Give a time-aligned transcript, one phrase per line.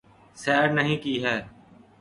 [0.37, 1.37] سیر نہیں کی ہے